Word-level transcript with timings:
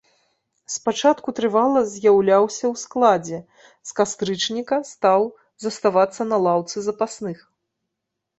Спачатку 0.75 1.33
трывала 1.39 1.79
з'яўляўся 1.91 2.65
ў 2.71 2.75
складзе, 2.85 3.39
з 3.91 3.93
кастрычніка 4.01 4.81
стаў 4.93 5.27
заставацца 5.67 6.21
на 6.33 6.37
лаўцы 6.49 6.77
запасных. 6.89 7.37